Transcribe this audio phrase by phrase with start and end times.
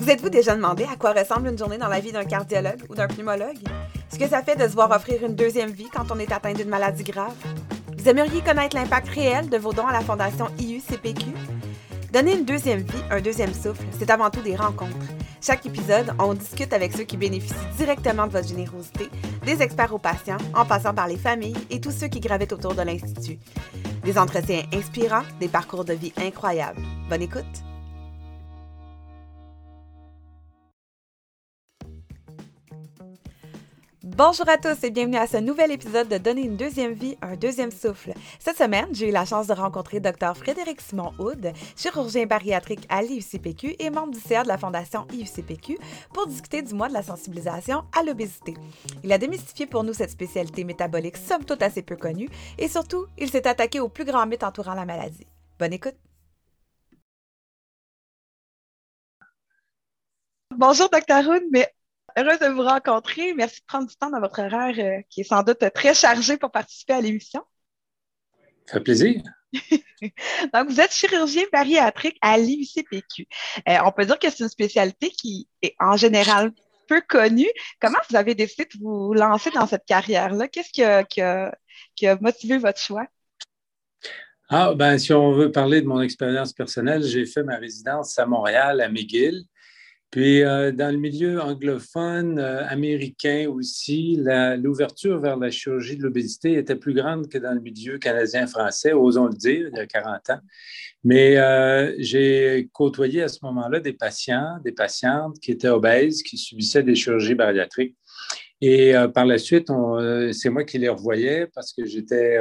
[0.00, 2.94] Vous êtes-vous déjà demandé à quoi ressemble une journée dans la vie d'un cardiologue ou
[2.94, 3.58] d'un pneumologue?
[4.10, 6.54] Ce que ça fait de se voir offrir une deuxième vie quand on est atteint
[6.54, 7.36] d'une maladie grave?
[7.98, 11.26] Vous aimeriez connaître l'impact réel de vos dons à la Fondation IUCPQ?
[12.14, 14.96] Donner une deuxième vie, un deuxième souffle, c'est avant tout des rencontres.
[15.42, 19.10] Chaque épisode, on discute avec ceux qui bénéficient directement de votre générosité,
[19.44, 22.74] des experts aux patients, en passant par les familles et tous ceux qui gravitent autour
[22.74, 23.38] de l'Institut.
[24.02, 26.80] Des entretiens inspirants, des parcours de vie incroyables.
[27.10, 27.69] Bonne écoute!
[34.22, 37.36] Bonjour à tous et bienvenue à ce nouvel épisode de Donner une deuxième vie, un
[37.36, 38.12] deuxième souffle.
[38.38, 43.00] Cette semaine, j'ai eu la chance de rencontrer Dr Frédéric Simon Houd, chirurgien bariatrique à
[43.00, 45.78] l'IUCPQ et membre du CA de la Fondation IUCPQ,
[46.12, 48.52] pour discuter du mois de la sensibilisation à l'obésité.
[49.02, 53.06] Il a démystifié pour nous cette spécialité métabolique somme toute assez peu connue et surtout,
[53.16, 55.26] il s'est attaqué au plus grand mythe entourant la maladie.
[55.58, 55.96] Bonne écoute!
[60.58, 61.26] Bonjour, Dr.
[61.26, 61.72] Houd, mais
[62.16, 63.34] Heureuse de vous rencontrer.
[63.34, 66.36] Merci de prendre du temps dans votre horaire euh, qui est sans doute très chargé
[66.36, 67.42] pour participer à l'émission.
[68.66, 69.22] Ça fait plaisir.
[70.54, 73.26] Donc, vous êtes chirurgien bariatrique à l'IUCPQ.
[73.68, 76.52] Euh, on peut dire que c'est une spécialité qui est en général
[76.88, 77.50] peu connue.
[77.80, 80.48] Comment vous avez décidé de vous lancer dans cette carrière-là?
[80.48, 81.22] Qu'est-ce qui
[82.06, 83.06] a, motivé votre choix?
[84.48, 88.26] Ah, ben, si on veut parler de mon expérience personnelle, j'ai fait ma résidence à
[88.26, 89.44] Montréal, à McGill.
[90.10, 94.20] Puis, euh, dans le milieu anglophone, euh, américain aussi,
[94.58, 99.26] l'ouverture vers la chirurgie de l'obésité était plus grande que dans le milieu canadien-français, osons
[99.26, 100.40] le dire, il y a 40 ans.
[101.04, 106.36] Mais euh, j'ai côtoyé à ce moment-là des patients, des patientes qui étaient obèses, qui
[106.36, 107.96] subissaient des chirurgies bariatriques.
[108.60, 109.68] Et par la suite,
[110.32, 112.38] c'est moi qui les revoyais parce que j'étais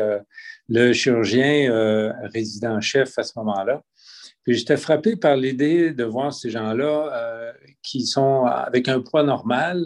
[0.68, 3.82] le chirurgien résident-chef à ce moment-là
[4.54, 9.86] j'étais frappé par l'idée de voir ces gens-là euh, qui sont avec un poids normal.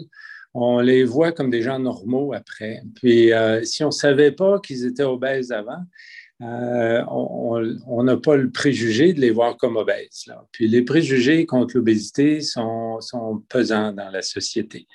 [0.54, 2.82] On les voit comme des gens normaux après.
[2.94, 5.82] Puis euh, si on ne savait pas qu'ils étaient obèses avant,
[6.42, 10.26] euh, on n'a pas le préjugé de les voir comme obèses.
[10.52, 12.98] Puis les préjugés contre l'obésité sont,
[13.48, 14.86] pesants dans la société.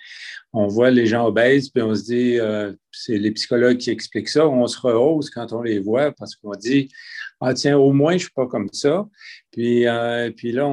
[0.52, 2.38] On voit les gens obèses, puis on se dit,
[2.92, 4.48] c'est les psychologues qui expliquent ça.
[4.48, 6.90] On se rehausse quand on les voit parce qu'on dit,
[7.42, 9.08] ah tiens, au moins, je ne suis pas comme ça.
[9.52, 10.68] Puis, euh, puis là,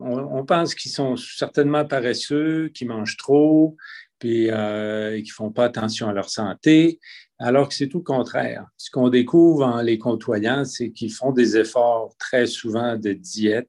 [0.00, 3.76] on, pense qu'ils sont certainement paresseux, qu'ils mangent trop,
[4.18, 7.00] puis euh, qu'ils ne font pas attention à leur santé,
[7.38, 8.66] alors que c'est tout le contraire.
[8.76, 13.68] Ce qu'on découvre en les côtoyant, c'est qu'ils font des efforts très souvent de diète.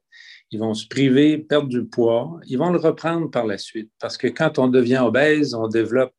[0.52, 2.40] Ils vont se priver, perdre du poids.
[2.48, 3.92] Ils vont le reprendre par la suite.
[4.00, 6.14] Parce que quand on devient obèse, on développe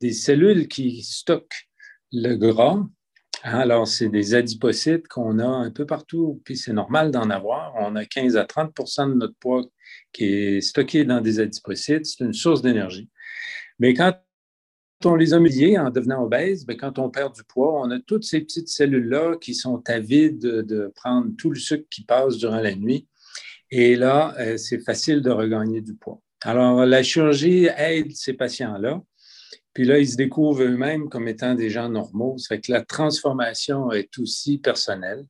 [0.00, 1.68] des cellules qui stockent
[2.12, 2.82] le gras
[3.42, 7.74] alors, c'est des adipocytes qu'on a un peu partout, puis c'est normal d'en avoir.
[7.78, 9.64] On a 15 à 30% de notre poids
[10.12, 12.04] qui est stocké dans des adipocytes.
[12.04, 13.08] C'est une source d'énergie.
[13.78, 14.14] Mais quand
[15.06, 18.24] on les a en devenant obèse, bien, quand on perd du poids, on a toutes
[18.24, 22.74] ces petites cellules-là qui sont avides de, prendre tout le sucre qui passe durant la
[22.74, 23.08] nuit.
[23.70, 26.20] Et là, euh, c'est facile de regagner du poids.
[26.42, 29.00] Alors, la chirurgie aide ces patients-là
[29.72, 32.36] puis là, ils se découvrent eux-mêmes comme étant des gens normaux.
[32.38, 35.24] Ça fait que la transformation est aussi personnelle.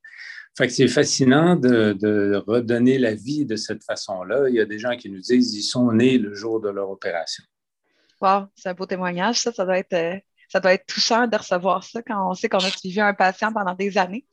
[0.57, 4.49] Fait que c'est fascinant de, redonner la vie de cette façon-là.
[4.49, 6.91] Il y a des gens qui nous disent qu'ils sont nés le jour de leur
[6.91, 7.45] opération.
[8.21, 9.41] Wow, c'est un beau témoignage.
[9.41, 10.19] Ça, ça doit être, euh,
[10.49, 13.53] ça doit être touchant de recevoir ça quand on sait qu'on a suivi un patient
[13.53, 14.27] pendant des années.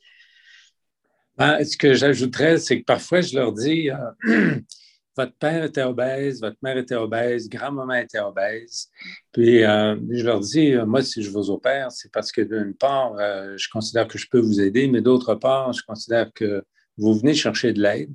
[1.38, 4.60] Ben, ce que j'ajouterais, c'est que parfois, je leur dis, euh,
[5.18, 8.90] votre père était obèse, votre mère était obèse, grand-maman était obèse.
[9.32, 12.76] Puis euh, je leur dis, euh, moi, si je vous opère, c'est parce que d'une
[12.76, 16.64] part, euh, je considère que je peux vous aider, mais d'autre part, je considère que
[16.98, 18.14] vous venez chercher de l'aide.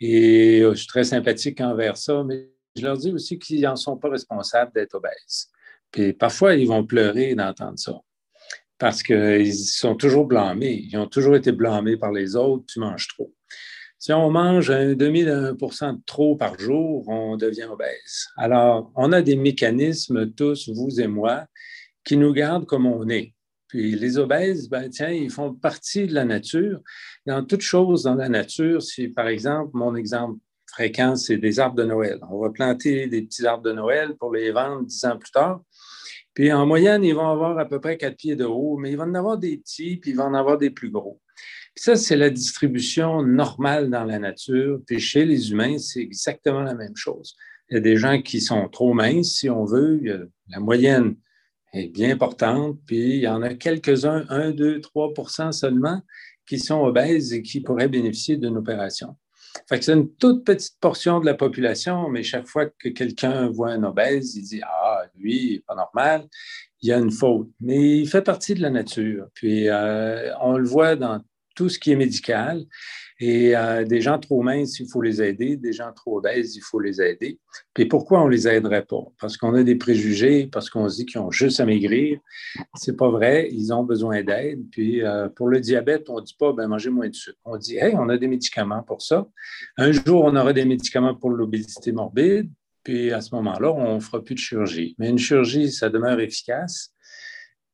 [0.00, 3.96] Et je suis très sympathique envers ça, mais je leur dis aussi qu'ils n'en sont
[3.96, 5.48] pas responsables d'être obèses.
[5.90, 8.00] Puis parfois, ils vont pleurer d'entendre ça
[8.78, 10.84] parce qu'ils sont toujours blâmés.
[10.90, 13.32] Ils ont toujours été blâmés par les autres, tu manges trop.
[14.04, 18.26] Si on mange un demi d'un pour cent de trop par jour, on devient obèse.
[18.36, 21.46] Alors, on a des mécanismes, tous, vous et moi,
[22.02, 23.32] qui nous gardent comme on est.
[23.68, 26.80] Puis les obèses, ben, tiens, ils font partie de la nature.
[27.26, 31.76] Dans toute chose dans la nature, si par exemple, mon exemple fréquent, c'est des arbres
[31.76, 32.18] de Noël.
[32.28, 35.62] On va planter des petits arbres de Noël pour les vendre dix ans plus tard.
[36.34, 38.96] Puis en moyenne, ils vont avoir à peu près quatre pieds de haut, mais ils
[38.96, 41.20] vont en avoir des petits, puis ils vont en avoir des plus gros.
[41.74, 44.80] Ça, c'est la distribution normale dans la nature.
[44.86, 47.34] Puis chez les humains, c'est exactement la même chose.
[47.70, 50.30] Il y a des gens qui sont trop minces, si on veut.
[50.48, 51.16] la moyenne
[51.72, 52.78] est bien importante.
[52.86, 56.02] Puis il y en a quelques-uns, 1, 2, 3% seulement,
[56.46, 59.16] qui sont obèses et qui pourraient bénéficier d'une opération.
[59.68, 63.48] Fait que c'est une toute petite portion de la population, mais chaque fois que quelqu'un
[63.48, 66.26] voit un obèse, il dit Ah, lui, pas normal,
[66.80, 67.48] il y a une faute.
[67.60, 69.28] Mais il fait partie de la nature.
[69.34, 71.22] Puis euh, on le voit dans
[71.54, 72.64] tout ce qui est médical.
[73.20, 75.56] Et euh, des gens trop minces, il faut les aider.
[75.56, 77.38] Des gens trop obèses, il faut les aider.
[77.72, 79.04] Puis pourquoi on les aiderait pas?
[79.20, 82.18] Parce qu'on a des préjugés, parce qu'on se dit qu'ils ont juste à maigrir.
[82.74, 83.48] C'est pas vrai.
[83.52, 84.64] Ils ont besoin d'aide.
[84.72, 87.38] Puis euh, pour le diabète, on dit pas, ben moins de sucre.
[87.44, 89.28] On dit, hey, on a des médicaments pour ça.
[89.76, 92.50] Un jour, on aura des médicaments pour l'obésité morbide.
[92.82, 94.96] Puis à ce moment-là, on ne fera plus de chirurgie.
[94.98, 96.92] Mais une chirurgie, ça demeure efficace.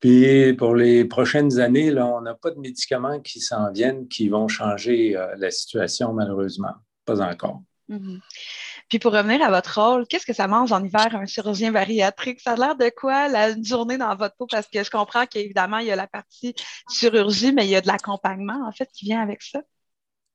[0.00, 4.29] Puis pour les prochaines années, là, on n'a pas de médicaments qui s'en viennent qui
[4.29, 6.75] vont changer euh, la situation, malheureusement.
[7.05, 7.62] Pas encore.
[7.89, 8.21] Mm-hmm.
[8.89, 12.41] Puis pour revenir à votre rôle, qu'est-ce que ça mange en hiver un chirurgien bariatrique?
[12.41, 14.47] Ça a l'air de quoi la journée dans votre peau?
[14.47, 16.55] Parce que je comprends qu'évidemment, il y a la partie
[16.91, 19.61] chirurgie, mais il y a de l'accompagnement, en fait, qui vient avec ça.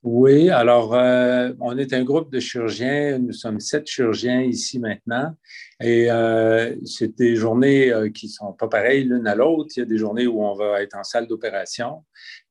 [0.03, 5.33] Oui, alors euh, on est un groupe de chirurgiens, nous sommes sept chirurgiens ici maintenant,
[5.79, 9.71] et euh, c'est des journées euh, qui sont pas pareilles l'une à l'autre.
[9.77, 12.03] Il y a des journées où on va être en salle d'opération,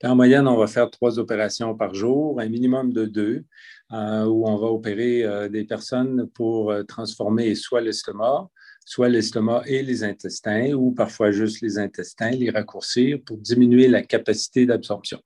[0.03, 3.45] en moyenne on va faire trois opérations par jour, un minimum de deux,
[3.91, 8.49] où on va opérer des personnes pour transformer soit l'estomac,
[8.87, 14.01] soit l'estomac et les intestins, ou parfois juste les intestins, les raccourcir pour diminuer la
[14.01, 15.21] capacité d'absorption.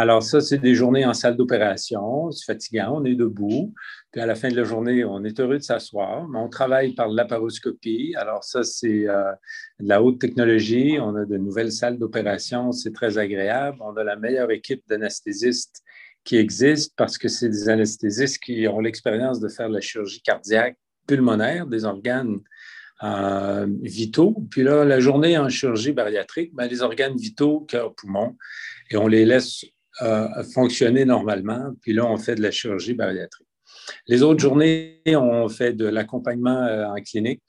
[0.00, 2.30] Alors, ça, c'est des journées en salle d'opération.
[2.30, 3.74] C'est fatigant, on est debout.
[4.10, 6.26] Puis à la fin de la journée, on est heureux de s'asseoir.
[6.26, 8.14] Mais on travaille par laparoscopie.
[8.16, 9.30] Alors, ça, c'est euh,
[9.78, 10.96] de la haute technologie.
[10.98, 12.72] On a de nouvelles salles d'opération.
[12.72, 13.76] C'est très agréable.
[13.82, 15.82] On a la meilleure équipe d'anesthésistes
[16.24, 20.78] qui existe parce que c'est des anesthésistes qui ont l'expérience de faire la chirurgie cardiaque
[21.06, 22.38] pulmonaire, des organes
[23.02, 24.46] euh, vitaux.
[24.50, 28.38] Puis là, la journée en chirurgie bariatrique, ben, les organes vitaux, cœur, poumon,
[28.90, 29.62] et on les laisse
[30.02, 31.72] euh, fonctionner normalement.
[31.82, 33.46] Puis là, on fait de la chirurgie bariatrique.
[34.06, 37.42] Les autres journées, on fait de l'accompagnement euh, en clinique.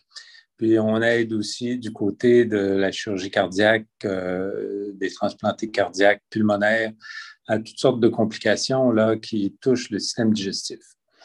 [0.58, 6.92] Puis on aide aussi du côté de la chirurgie cardiaque, euh, des transplantés cardiaques, pulmonaires,
[7.48, 10.80] à toutes sortes de complications là, qui touchent le système digestif.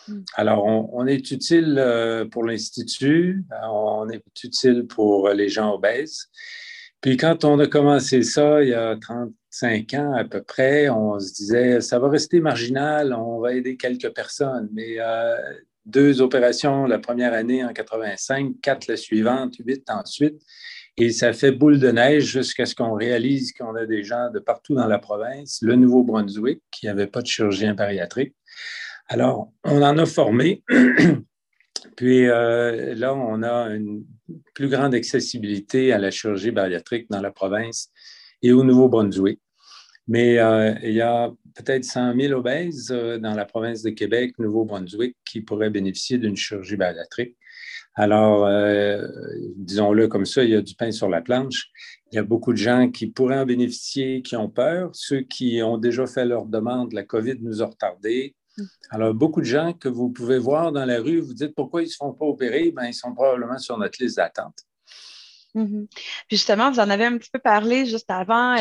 [0.08, 0.22] Hmm.
[0.34, 6.28] Alors, on, on, est utile pour l'Institut, on est utile pour les gens obèses.
[7.00, 10.90] Puis quand on a commencé ça, il y a 30, cinq ans à peu près,
[10.90, 14.68] on se disait, ça va rester marginal, on va aider quelques personnes.
[14.72, 15.36] Mais euh,
[15.86, 20.42] deux opérations la première année en 85, quatre la suivante, huit ensuite.
[20.98, 24.40] Et ça fait boule de neige jusqu'à ce qu'on réalise qu'on a des gens de
[24.40, 28.34] partout dans la province, le Nouveau-Brunswick, qui n'avait pas de chirurgien bariatrique.
[29.08, 30.62] Alors, on en a formé.
[31.96, 34.04] Puis euh, là, on a une
[34.54, 37.90] plus grande accessibilité à la chirurgie bariatrique dans la province
[38.42, 39.40] et au Nouveau-Brunswick.
[40.08, 44.38] Mais euh, il y a peut-être 100 000 obèses euh, dans la province de Québec,
[44.38, 47.36] Nouveau-Brunswick, qui pourraient bénéficier d'une chirurgie bariatrique.
[47.94, 49.06] Alors, euh,
[49.56, 51.70] disons-le comme ça, il y a du pain sur la planche.
[52.12, 54.90] Il y a beaucoup de gens qui pourraient en bénéficier, qui ont peur.
[54.92, 58.36] Ceux qui ont déjà fait leur demande, la COVID nous a retardés.
[58.90, 61.86] Alors, beaucoup de gens que vous pouvez voir dans la rue, vous dites pourquoi ils
[61.86, 62.70] ne se font pas opérer?
[62.70, 64.58] Bien, ils sont probablement sur notre liste d'attente.
[65.54, 65.86] Mm-hmm.
[66.30, 68.56] justement, vous en avez un petit peu parlé juste avant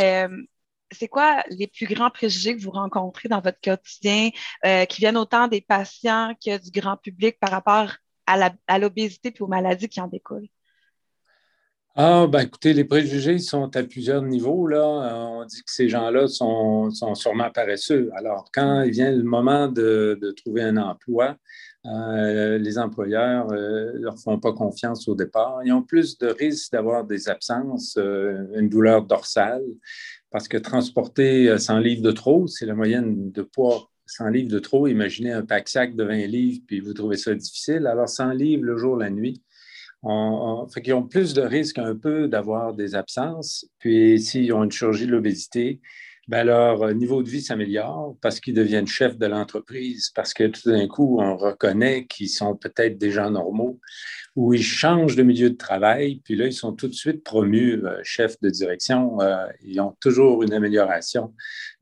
[0.91, 4.29] c'est quoi les plus grands préjugés que vous rencontrez dans votre quotidien,
[4.65, 7.91] euh, qui viennent autant des patients que du grand public par rapport
[8.27, 10.49] à l'obésité et aux maladies qui en découlent?
[11.97, 14.67] Ah, ben écoutez, les préjugés sont à plusieurs niveaux.
[14.67, 14.79] Là.
[14.79, 18.09] Euh, on dit que ces gens-là sont, sûrement paresseux.
[18.15, 21.37] Alors, quand il vient le moment de, trouver un emploi,
[21.85, 25.61] euh, les employeurs ne leur font pas confiance au départ.
[25.63, 29.63] Ils ont plus de risques d'avoir des absences, une douleur dorsale,
[30.35, 34.51] parce que transporter 100 euh, livres de trop, c'est la moyenne de poids 100 livres
[34.51, 34.85] de trop.
[34.85, 37.87] Imaginez un pack-sac de 20 livres, puis vous trouvez ça difficile.
[37.87, 39.41] Alors, 100 livres le jour, la nuit.
[40.03, 43.65] On, fait qu'ils ont plus de risques un peu d'avoir des absences.
[43.79, 45.79] Puis, s'ils ont une chirurgie de l'obésité,
[46.27, 50.69] ben leur niveau de vie s'améliore parce qu'ils deviennent chefs de l'entreprise, parce que tout
[50.69, 53.79] d'un coup, on reconnaît qu'ils sont peut-être des gens normaux
[54.35, 57.83] où ils changent de milieu de travail, puis là, ils sont tout de suite promus
[57.85, 59.21] euh, chefs de direction.
[59.21, 61.33] Euh, ils ont toujours une amélioration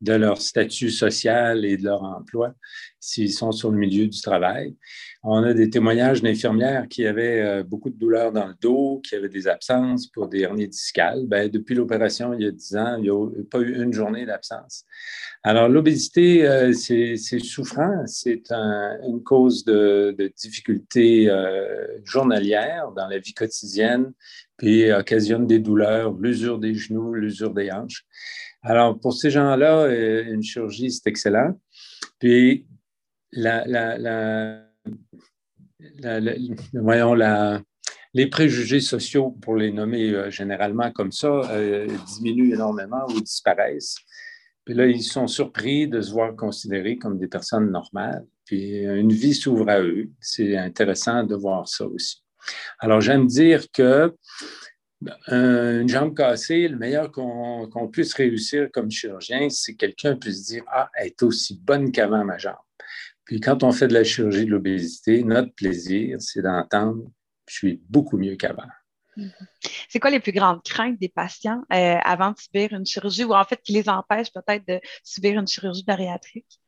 [0.01, 2.53] de leur statut social et de leur emploi
[2.99, 4.75] s'ils sont sur le milieu du travail.
[5.23, 9.15] On a des témoignages d'infirmières qui avaient euh, beaucoup de douleurs dans le dos, qui
[9.15, 11.25] avaient des absences pour des hernies discales.
[11.27, 14.25] Ben, depuis l'opération, il y a 10 ans, il n'y a pas eu une journée
[14.25, 14.85] d'absence.
[15.43, 22.42] Alors, l'obésité, euh, c'est souffrant, c'est une cause de, de difficultés euh, journalières
[22.95, 24.13] dans la vie quotidienne,
[24.57, 28.05] puis occasionne des douleurs, l'usure des genoux, l'usure des hanches.
[28.61, 31.59] Alors, pour ces gens-là, une chirurgie, c'est excellent.
[32.19, 32.65] Puis,
[36.73, 37.15] voyons,
[38.13, 43.97] les préjugés sociaux, pour les nommer euh, généralement comme ça, euh, diminuent énormément ou disparaissent.
[44.65, 48.25] Puis là, ils sont surpris de se voir considérés comme des personnes normales.
[48.45, 50.09] Puis une vie s'ouvre à eux.
[50.21, 52.22] C'est intéressant de voir ça aussi.
[52.79, 54.15] Alors, j'aime dire que
[55.27, 60.63] une jambe cassée, le meilleur qu'on puisse réussir comme chirurgien, c'est que quelqu'un puisse dire
[60.67, 62.55] Ah, elle est aussi bonne qu'avant ma jambe.
[63.25, 67.03] Puis quand on fait de la chirurgie de l'obésité, notre plaisir, c'est d'entendre
[67.47, 68.63] Je suis beaucoup mieux qu'avant.
[69.17, 69.47] Mm-hmm.
[69.89, 73.33] C'est quoi les plus grandes craintes des patients euh, avant de subir une chirurgie ou
[73.33, 76.59] en fait qui les empêchent peut-être de subir une chirurgie bariatrique?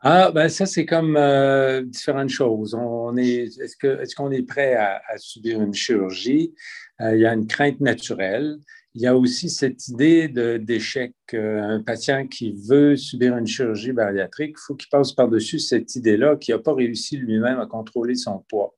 [0.00, 2.74] Ah, ben ça, c'est comme euh, différentes choses.
[2.74, 6.54] On est, est-ce, qu'on est, prêt à, subir une chirurgie?
[7.00, 8.58] Euh, il y a une crainte naturelle.
[8.94, 11.14] Il y a aussi cette idée d'échec.
[11.32, 16.36] un patient qui veut subir une chirurgie bariatrique, il faut qu'il passe par-dessus cette idée-là,
[16.36, 18.76] qui n'a pas réussi lui-même à contrôler son poids.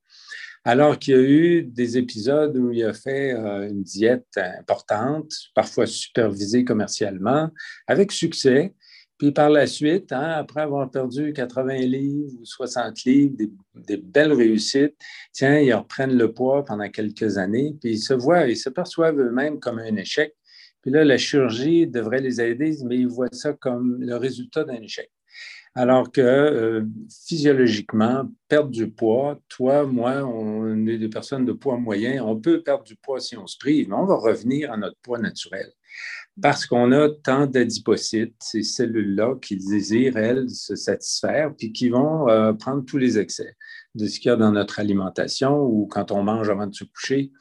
[0.67, 5.31] Alors qu'il y a eu des épisodes où il a fait euh, une diète importante,
[5.55, 7.51] parfois supervisée commercialement,
[7.87, 8.75] avec succès,
[9.19, 13.35] puis par la suite, hein, après avoir perdu 80 livres ou 60 livres,
[13.75, 14.97] des, belles réussites,
[15.33, 19.19] tiens, ils reprennent le poids pendant quelques années, puis ils se voient, ils se perçoivent
[19.19, 20.35] eux-mêmes comme un échec.
[20.83, 24.83] Puis là, la chirurgie devrait les aider, mais ils voient ça comme le résultat d'un
[24.83, 25.11] échec.
[25.77, 26.85] Alors que euh,
[27.27, 32.63] physiologiquement, perdre du poids, toi, moi, on est des personnes de poids moyen, on peut
[32.63, 35.71] perdre du poids si on se prive, mais on va revenir à notre poids naturel
[36.41, 42.29] parce qu'on a tant d'adipocytes, ces cellules-là qui désirent, elles, se satisfaire, puis qui vont
[42.29, 43.57] euh, prendre tous les excès
[43.95, 46.85] de ce qu'il y a dans notre alimentation ou quand on mange avant de se
[46.85, 47.33] coucher.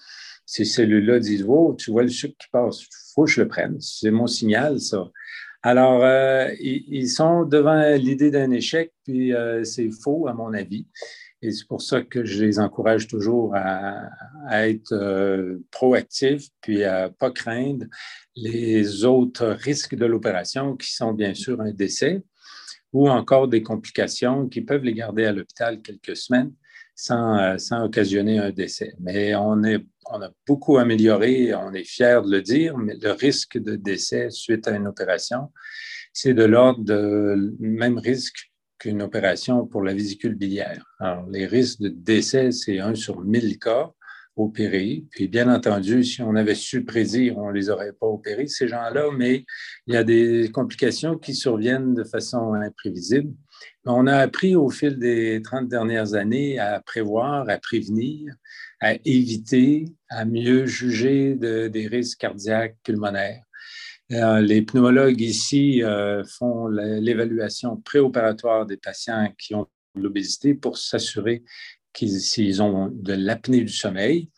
[0.46, 3.48] Ces cellules-là disent Oh, tu vois le sucre qui passe, il faut que je le
[3.48, 3.78] prenne.
[3.82, 5.10] C'est mon signal, ça.
[5.68, 10.86] Alors, euh, ils sont devant l'idée d'un échec, puis euh, c'est faux, à mon avis.
[11.42, 14.12] Et c'est pour ça que je les encourage toujours à,
[14.52, 17.88] être euh, proactifs, puis à ne pas craindre
[18.36, 22.22] les autres risques de l'opération, qui sont bien sûr un décès
[22.94, 26.54] ou encore des complications qui peuvent les garder à l'hôpital quelques semaines
[26.96, 28.94] sans, euh, sans, occasionner un décès.
[29.00, 33.76] Mais on, a beaucoup amélioré, on est fier de le dire, mais le risque de
[33.76, 35.52] décès suite à une opération,
[36.14, 40.86] c'est de l'ordre de même risque qu'une opération pour la vésicule biliaire.
[41.00, 43.92] Alors, les risques de décès, c'est un sur 1000 cas
[44.36, 45.06] opérés.
[45.12, 48.68] Puis, bien entendu, si on avait su prédire, on ne les aurait pas opérés, ces
[48.68, 49.46] gens-là, mais
[49.88, 53.34] il y a des complications qui surviennent de façon imprévisible.
[53.86, 58.34] On a appris au fil des 30 dernières années à prévoir, à prévenir,
[58.82, 63.44] à éviter, à mieux juger des risques cardiaques, pulmonaires.
[64.12, 71.44] Euh, les pneumologues ici euh, font l'évaluation préopératoire des patients qui ont l'obésité pour s'assurer
[71.96, 74.30] qu'ils ont de l'apnée du sommeil.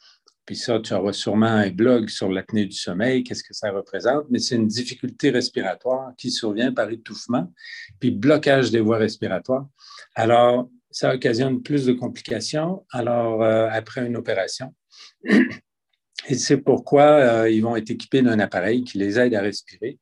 [0.45, 4.27] Puis ça, tu auras sûrement un blog sur l'apnée du sommeil, qu'est-ce que ça représente,
[4.29, 7.51] mais c'est une difficulté respiratoire qui survient par étouffement,
[7.99, 9.67] puis blocage des voies respiratoires.
[10.15, 14.73] Alors, ça occasionne plus de complications alors euh, après une opération.
[16.29, 19.99] Et c'est pourquoi euh, ils vont être équipés d'un appareil qui les aide à respirer,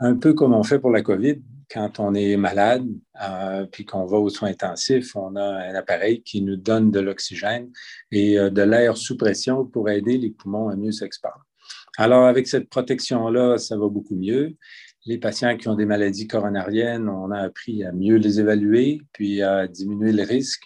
[0.00, 1.36] un peu comme on fait pour la COVID.
[1.70, 2.86] Quand on est malade,
[3.22, 7.00] euh, puis qu'on va aux soins intensifs, on a un appareil qui nous donne de
[7.00, 7.70] l'oxygène
[8.12, 11.40] et euh, de l'air sous pression pour aider les poumons à mieux s'exporter.
[11.96, 14.56] Alors, avec cette protection-là, ça va beaucoup mieux.
[15.06, 19.42] Les patients qui ont des maladies coronariennes, on a appris à mieux les évaluer, puis
[19.42, 20.62] à diminuer le risque.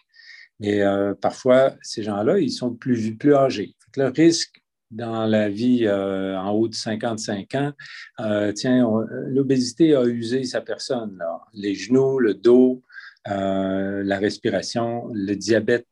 [0.61, 0.83] Mais
[1.21, 3.77] parfois, ces gens-là, ils sont plus, plus âgés.
[3.97, 7.73] le risque dans la vie euh, en haut de 55 ans,
[8.21, 8.89] euh, tiens,
[9.27, 11.23] l'obésité a usé sa personne.
[11.53, 12.83] Les genoux, le dos,
[13.29, 15.87] euh, la respiration, le diabète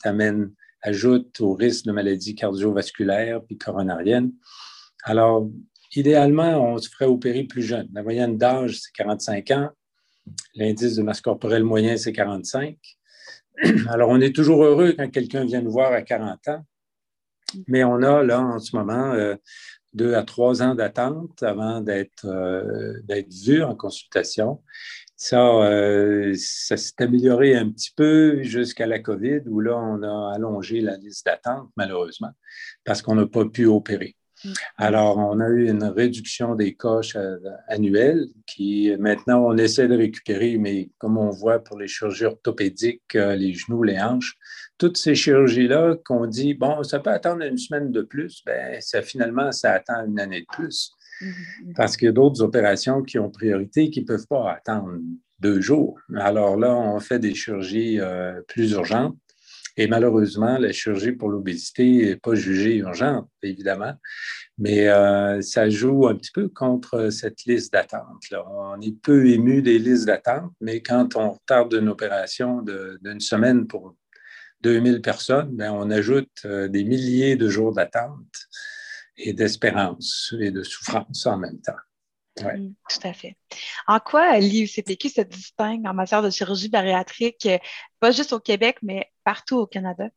[0.82, 4.32] ajoute au risque de maladies cardiovasculaires puis coronariennes.
[5.04, 5.48] Alors,
[5.94, 7.88] idéalement, on se ferait opérer plus jeune.
[7.92, 9.70] La moyenne d'âge, c'est 45 ans.
[10.54, 12.76] L'indice de masse corporelle moyen, c'est 45.
[13.88, 16.64] Alors, on est toujours heureux quand quelqu'un vient nous voir à 40 ans
[17.66, 19.36] mais on a là en ce moment euh,
[19.94, 22.92] deux à trois ans d'attente avant d'être euh,
[23.44, 24.62] vu en consultation.
[25.18, 30.34] Ça, euh, ça s'est amélioré un petit peu jusqu'à la COVID, où là, on a
[30.34, 32.32] allongé la liste d'attente, malheureusement,
[32.84, 34.14] parce qu'on n'a pas pu opérer.
[34.44, 34.52] Mm.
[34.76, 37.16] Alors, on a eu une réduction des coches
[37.66, 43.14] annuelles qui, maintenant, on essaie de récupérer, mais comme on voit pour les chirurgies orthopédiques,
[43.14, 44.36] les genoux, les hanches,
[44.78, 49.02] toutes ces chirurgies-là qu'on dit, bon, ça peut attendre une semaine de plus, bien, ça,
[49.02, 50.92] finalement, ça attend une année de plus.
[51.20, 51.74] Mm-hmm.
[51.76, 54.98] Parce qu'il y a d'autres opérations qui ont priorité qui ne peuvent pas attendre
[55.38, 55.98] deux jours.
[56.16, 59.16] Alors là, on fait des chirurgies euh, plus urgentes.
[59.78, 63.92] Et malheureusement, la chirurgie pour l'obésité n'est pas jugée urgente, évidemment,
[64.56, 68.22] mais euh, ça joue un petit peu contre cette liste d'attente.
[68.32, 72.62] On est peu ému des listes d'attente, mais quand on retarde une opération
[73.02, 73.94] d'une semaine pour
[74.62, 78.48] 2000 personnes, ben, on ajoute euh, des milliers de jours d'attente
[79.16, 81.72] et d'espérance et de souffrance en même temps.
[82.42, 83.36] Mm, tout à fait.
[83.86, 87.58] En quoi l'IUCPQ se distingue en matière de chirurgie bariatrique, euh,
[88.00, 90.08] pas juste au Québec, mais partout au Canada?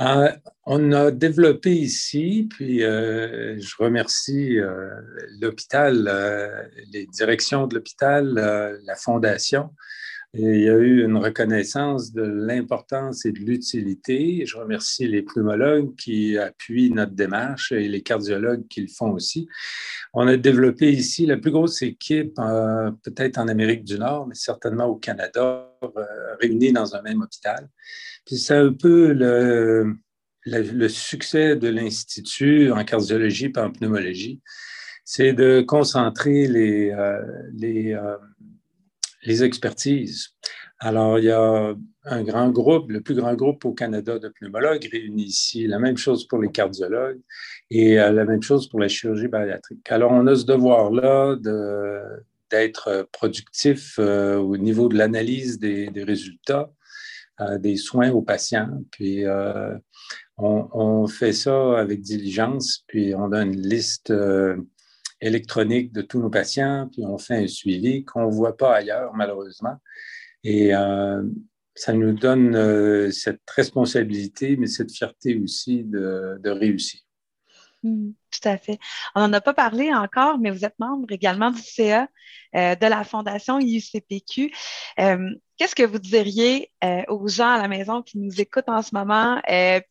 [0.00, 0.32] Euh,
[0.64, 4.56] on a développé ici, puis euh, je remercie
[5.40, 9.70] l'hôpital, les directions de l'hôpital, la fondation,
[10.34, 14.46] il y a eu une reconnaissance de l'importance et de l'utilité.
[14.46, 19.46] Je remercie les pneumologues qui appuient notre démarche et les cardiologues qui le font aussi.
[20.14, 24.34] On a développé ici la plus grosse équipe, euh, peut-être en Amérique du Nord, mais
[24.34, 25.88] certainement au Canada, euh,
[26.40, 27.68] réunie dans un même hôpital.
[28.24, 34.40] Puis c'est un peu le, succès de l'Institut en cardiologie et en pneumologie,
[35.04, 37.20] c'est de concentrer les, euh,
[37.52, 37.94] les
[39.22, 40.30] les expertises.
[40.78, 41.74] Alors, il y a
[42.04, 45.96] un grand groupe, le plus grand groupe au Canada de pneumologues réunis ici, la même
[45.96, 47.20] chose pour les cardiologues
[47.70, 49.90] et euh, la même chose pour la chirurgie bariatrique.
[49.92, 51.36] Alors, on a ce devoir-là
[52.50, 56.72] d'être productif euh, au niveau de l'analyse des, résultats
[57.40, 58.82] euh, des soins aux patients.
[58.90, 59.24] Puis,
[60.38, 64.12] on, on, fait ça avec diligence, puis on a une liste
[65.22, 69.14] électronique de tous nos patients, puis on fait un suivi qu'on ne voit pas ailleurs,
[69.14, 69.76] malheureusement.
[70.44, 71.22] Et euh,
[71.74, 77.00] ça nous donne euh, cette responsabilité, mais cette fierté aussi de, réussir.
[77.84, 78.78] Mmh, tout à fait.
[79.14, 82.08] On n'en a pas parlé encore, mais vous êtes membre également du CA
[82.56, 84.52] euh, de la Fondation IUCPQ.
[84.96, 86.72] Qu'est-ce que vous diriez
[87.06, 89.40] aux gens à la maison qui nous écoutent en ce moment,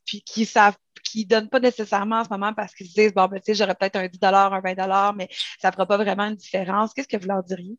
[0.04, 0.76] puis qui savent
[1.12, 3.52] qui ne donnent pas nécessairement en ce moment parce qu'ils se disent, bon, ben, tu
[3.52, 5.28] sais, j'aurais peut-être un 10 un 20 mais
[5.60, 6.94] ça ne fera pas vraiment une différence.
[6.94, 7.76] Qu'est-ce que vous leur diriez?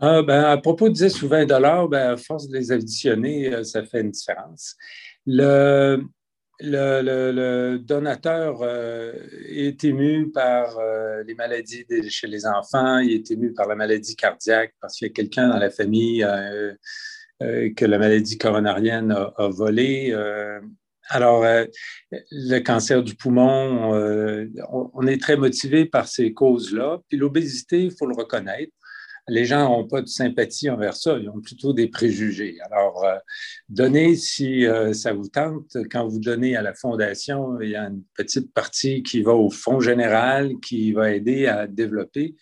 [0.00, 1.46] Ah, ben, à propos de 10 ou 20
[1.88, 4.76] ben, à force de les additionner, euh, ça fait une différence.
[5.26, 6.00] Le,
[6.60, 9.12] le, donateur euh,
[9.48, 14.14] est ému par euh, les maladies chez les enfants, il est ému par la maladie
[14.14, 16.24] cardiaque parce qu'il y a quelqu'un dans la famille
[17.40, 20.14] que la maladie coronarienne a, a volé.
[21.10, 21.64] Alors, euh,
[22.30, 26.98] le cancer du poumon, euh, on, est très motivé par ces causes-là.
[27.08, 28.72] Puis l'obésité, il faut le reconnaître,
[29.28, 32.56] les gens n'ont pas de sympathie envers ça, ils ont plutôt des préjugés.
[32.70, 33.16] Alors, euh,
[33.68, 35.76] donnez si euh, ça vous tente.
[35.90, 39.50] Quand vous donnez à la fondation, il y a une petite partie qui va au
[39.50, 42.36] fonds général, qui va aider à développer.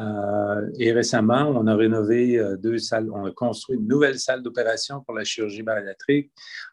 [0.00, 5.02] Euh, et récemment, on a rénové deux salles, on a construit une nouvelle salle d'opération
[5.04, 6.30] pour la chirurgie bariatrique.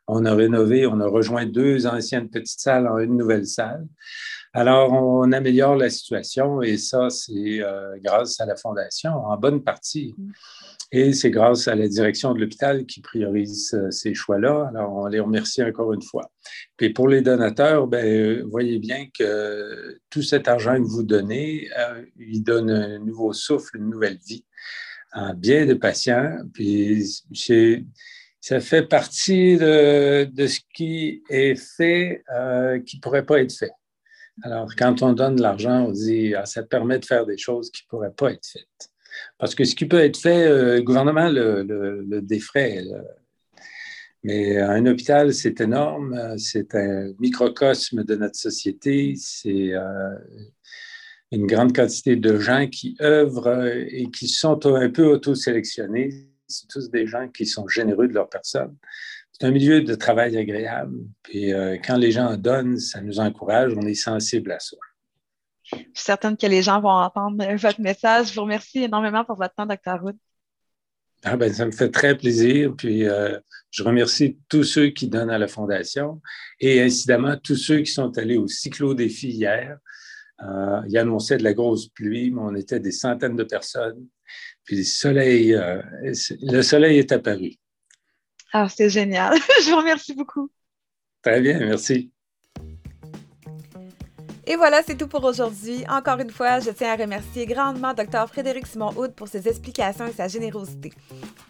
[0.08, 3.88] On a rénové, on a rejoint deux anciennes petites salles en une nouvelle salle.
[4.58, 9.62] Alors, on améliore la situation et ça, c'est euh, grâce à la Fondation, en bonne
[9.62, 10.16] partie.
[10.18, 10.32] Mm.
[10.94, 14.70] Et c'est grâce à la direction de l'hôpital qui priorise euh, ces choix-là.
[14.70, 16.32] Alors, on les remercie encore une fois.
[16.80, 21.68] Et pour les donateurs, ben, euh, voyez bien que tout cet argent que vous donnez,
[22.18, 24.46] il donne un nouveau souffle, une nouvelle vie
[25.12, 26.34] à bien de patients.
[26.54, 27.04] Puis,
[28.40, 32.24] ça fait partie de, ce qui est fait
[32.86, 33.72] qui ne pourrait pas être fait.
[34.44, 37.72] Alors, quand on donne de l'argent, on dit ah, ça permet de faire des choses
[37.72, 38.92] qui ne pourraient pas être faites.
[39.38, 42.84] Parce que ce qui peut être fait, euh, le gouvernement le, défraie.
[44.24, 50.16] Mais un hôpital, c'est énorme, c'est un microcosme de notre société, c'est euh,
[51.32, 56.10] une grande quantité de gens qui œuvrent et qui sont un peu auto-sélectionnés.
[56.48, 58.76] C'est tous des gens qui sont généreux de leur personne
[59.38, 60.98] c'est un milieu de travail agréable.
[61.22, 64.78] Puis euh, quand les gens donnent, ça nous encourage, on est sensible à ça.
[65.64, 68.30] Je suis certaine que les gens vont entendre votre message.
[68.30, 70.02] Je vous remercie énormément pour votre temps, Dr.
[70.02, 70.16] Wood.
[71.24, 72.76] Ah ben, ça me fait très plaisir.
[72.78, 73.38] Puis euh,
[73.72, 76.22] je remercie tous ceux qui donnent à la Fondation
[76.62, 79.80] et incidemment tous ceux qui sont allés au cyclo-défi hier.
[80.44, 84.06] Euh, il annonçait de la grosse pluie, mais on était des centaines de personnes.
[84.64, 85.60] Puis le soleil,
[86.42, 87.58] le soleil est apparu.
[88.56, 89.38] Alors, c'est génial.
[89.66, 90.50] je vous remercie beaucoup.
[91.22, 92.10] Très bien, merci.
[94.48, 95.84] Et voilà, c'est tout pour aujourd'hui.
[95.90, 98.30] Encore une fois, je tiens à remercier grandement Dr.
[98.30, 100.94] Frédéric Simon-Houd pour ses explications et sa générosité.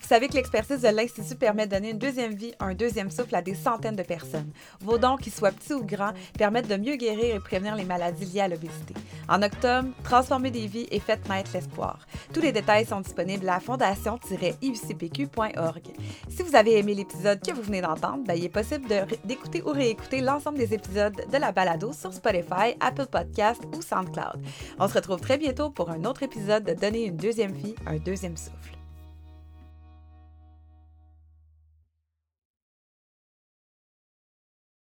[0.05, 3.33] Vous savez que l'expertise de l'Institut permet de donner une deuxième vie, un deuxième souffle
[3.33, 4.51] à des centaines de personnes.
[4.79, 8.25] Vos dons, qu'ils soient petits ou grands, permettent de mieux guérir et prévenir les maladies
[8.25, 8.93] liées à l'obésité.
[9.27, 12.05] En octobre, transformez des vies et faites naître l'espoir.
[12.31, 15.81] Tous les détails sont disponibles à fondation-iucpq.org.
[16.29, 18.87] Si vous avez aimé l'épisode que vous venez d'entendre, ben, il est possible
[19.23, 24.39] d'écouter ou réécouter l'ensemble des épisodes de la balado sur Spotify, Apple Podcast ou SoundCloud.
[24.77, 27.97] On se retrouve très bientôt pour un autre épisode de Donner une deuxième vie, un
[27.97, 28.74] deuxième souffle.